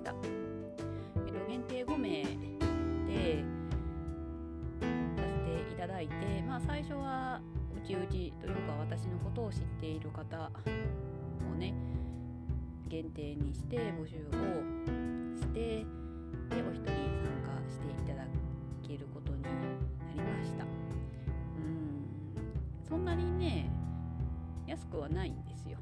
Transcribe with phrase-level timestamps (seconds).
[0.00, 0.14] した、
[1.26, 2.22] えっと、限定5名
[3.06, 3.44] で
[4.80, 7.40] させていただいて、まあ、最初は
[7.76, 10.50] うちうちというか私のことを知っている方
[11.52, 11.74] をね
[12.88, 15.86] 限定にして募集をしてで
[16.56, 16.94] お一人参
[17.44, 18.26] 加していただ
[18.82, 19.48] けることにな
[20.14, 20.64] りました。
[20.64, 22.08] うん。
[22.88, 23.70] そんなにね
[24.66, 25.78] 安くはないんですよ。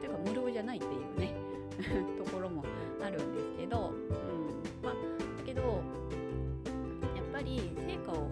[0.00, 1.47] ていうか無料じゃないっていうね。
[2.18, 2.64] ところも
[3.00, 4.98] あるんですけど、うんまあ、だ
[5.44, 8.28] けどやっぱり成果を、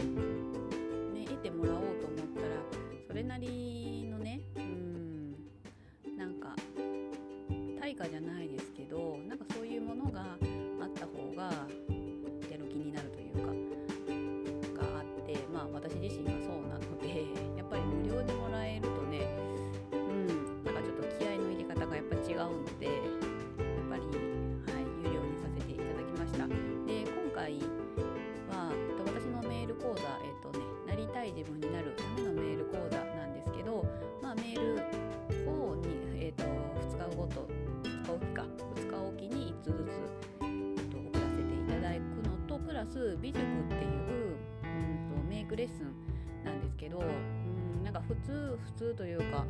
[42.87, 49.45] のとプラス美塾っていううんとメイクレッスンなんですけどうんなんか普通普通というか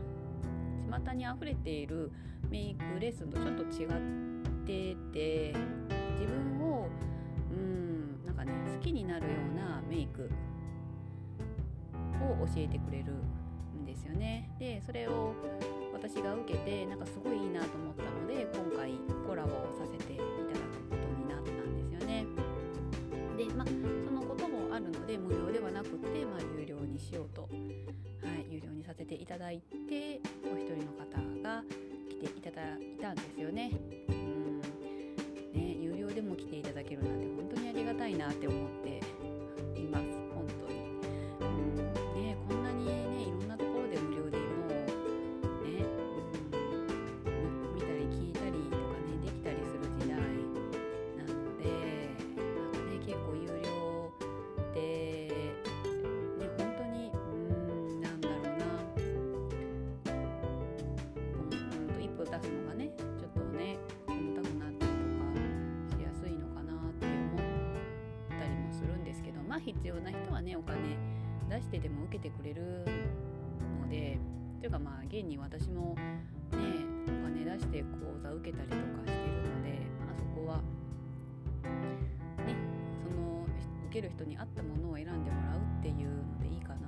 [1.05, 2.11] 巷に溢れている
[2.51, 3.89] メイクレッスンとちょっと違っ
[4.65, 5.55] てて
[6.13, 6.89] 自分を
[7.53, 10.31] うんなんかね好きになるようなメイク
[12.23, 13.13] を教えてくれる
[13.81, 14.51] んですよね。
[14.59, 15.35] でそれを
[15.93, 18.93] 私が受けてなんかすごいいいなと思ったので今回
[19.27, 20.36] コラボをさせて
[25.19, 31.63] 無料ではなくて、まあ、有料にしようと、はい、有料にさせていただいてお一人の方が
[32.09, 33.71] 来ていただいたんですよね。
[34.09, 34.61] うん。
[34.61, 39.16] ね有料でも来ていただけるなんて本当にありがたいなって思って。
[69.67, 70.97] 必要な人はねお金
[71.51, 72.85] 出してでも受けてくれる
[73.83, 74.17] ので
[74.61, 75.97] というかまあ現に私も
[76.53, 76.59] ね
[77.09, 80.59] お金出して講座受けたりとかしてるのでまあそこは
[82.47, 82.55] ね
[83.03, 83.45] その
[83.89, 86.86] 受ける人に合ったものを選んでもらうっていうのでいいかな。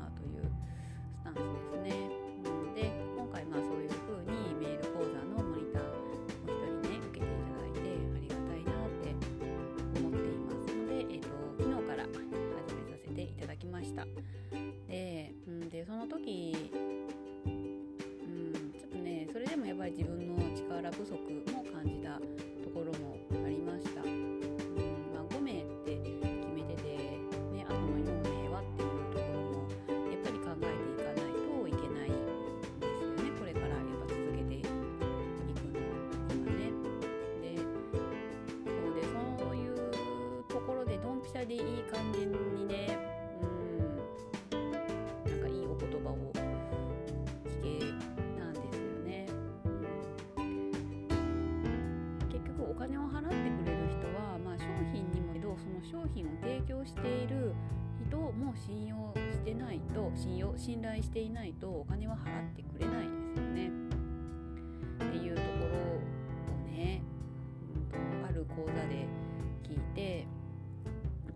[16.18, 16.56] 時、
[17.46, 21.12] うん、ちょっとねそれでもやっぱり自分の力不足
[21.52, 22.18] も感じた
[22.62, 24.02] ところもありました。
[24.02, 24.40] うん
[25.14, 26.10] まあ、5名って決
[26.54, 26.82] めてて、
[27.52, 28.02] ね、あとの4
[28.42, 29.68] 名はっていうところも
[30.10, 34.74] やっぱり考えていかないといけないんですよねこれからやっぱ続けていくの
[35.44, 35.94] には
[36.52, 36.72] ね。
[37.42, 37.56] で
[38.64, 39.72] そうでそういう
[40.48, 43.17] ところでドンピシャでいい感じにね
[60.68, 63.70] 信用信頼していないとお金は払ってくれないですよね。
[65.00, 67.00] っていうところをね、
[67.74, 69.06] うんと、ある講座で
[69.62, 70.26] 聞いて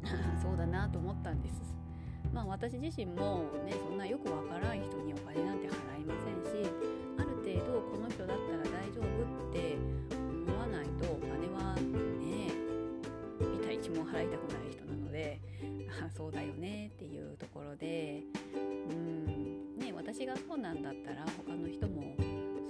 [0.43, 1.63] そうだなと思ったんです。
[2.31, 6.71] まあ私自身もねそんなよくわからん人にお金なんて払いませんし
[7.19, 9.77] ある程度この人だったら大丈夫って
[10.47, 12.53] 思わないとお金はね
[13.41, 15.41] 見た一も払いたくない人なので
[16.17, 17.52] そうだよねっていうところでうんね
[20.13, 22.15] 私がそうなんだったら他の人も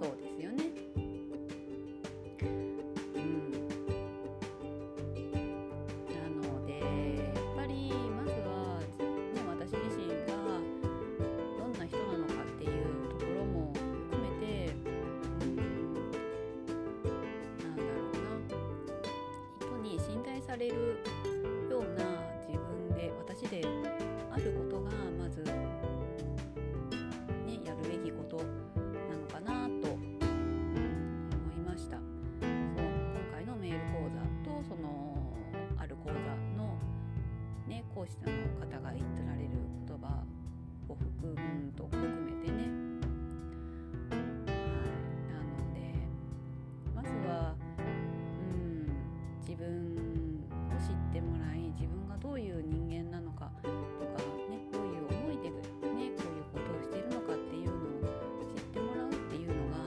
[0.00, 0.64] そうですよね。
[3.16, 3.52] うん。
[20.56, 21.11] な
[49.62, 50.44] 分
[50.74, 53.72] を知ってもらい自分がどういう人間なのかとか
[54.50, 56.14] ねどういう思いでねこういう
[56.52, 58.10] ことをしてるのかっていうのを
[58.54, 59.78] 知ってもらうっていうのが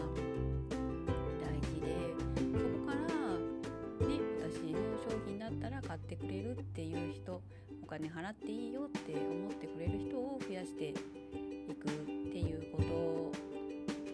[1.41, 1.87] 大事で
[2.35, 7.41] そこからね私の商品だったら買ってくれるっていう人
[7.83, 10.93] お金払っていいよって思ってくれる人を増やしてい
[11.75, 11.91] くっ
[12.31, 13.31] ていうこ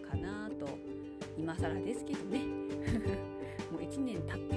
[0.02, 0.68] とかなと
[1.38, 2.40] 今更ですけどね。
[3.72, 4.51] もう1年経っ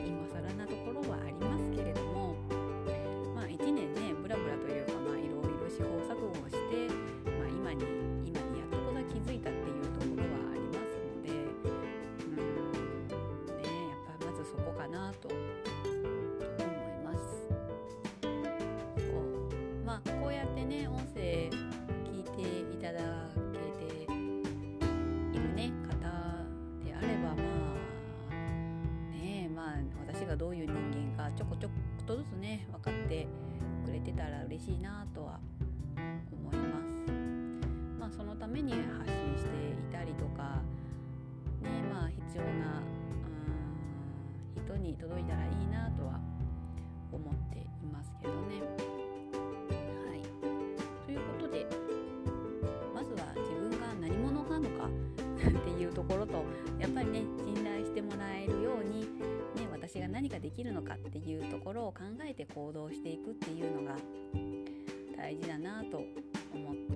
[15.05, 15.39] なと思い
[17.03, 17.19] ます。
[18.21, 21.51] そうまあこうやってね音声
[22.05, 22.41] 聞いて
[22.73, 22.99] いただ
[23.53, 24.07] けてい
[25.39, 25.93] るね方
[26.83, 27.43] であればま
[28.31, 28.33] あ
[29.13, 29.75] ねまあ
[30.07, 30.73] 私がどういう人
[31.15, 31.71] 間かちょこちょっ
[32.07, 33.27] とずつね分かって
[33.85, 35.39] くれてたら嬉しいなとは
[36.31, 37.11] 思います。
[37.99, 40.63] まあそのために発信していたりとか
[41.61, 42.81] ねまあ必要な
[44.65, 46.19] 人に届いたらいいなとは
[47.11, 48.61] 思っていますけどね。
[50.09, 50.21] はい、
[51.05, 51.67] ということで
[52.93, 56.43] まずは自分が何者なのか っていうところと
[56.79, 59.07] やっぱりね信頼してもらえるように、ね、
[59.71, 63.95] 私が何ができるのかっていうところを考えて行動していくっていうのが
[65.15, 65.97] 大事だなと
[66.53, 66.94] 思った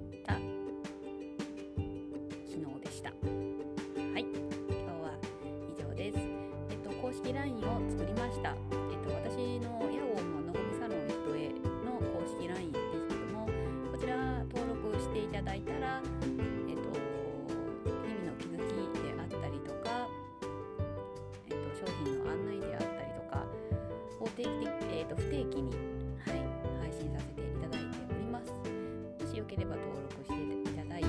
[29.50, 30.34] ければ登録して
[30.70, 31.04] いただき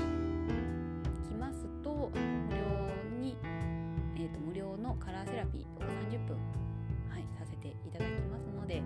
[1.35, 2.57] ますと無料
[3.19, 3.37] に、
[4.15, 5.65] えーと、無料のカラーセラピーを
[6.09, 6.35] 30分、
[7.09, 8.81] はい、させていただきますので、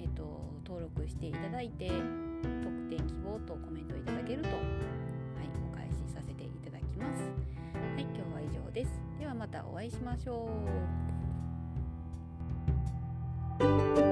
[0.00, 4.58] えーと、登録していただいて特典希望とコメントいただけると、はい、
[5.70, 7.20] お返しさせていただきます。
[7.74, 8.98] はい、今日は以上です。
[9.18, 10.48] ではまたお会いしましょ
[14.00, 14.03] う。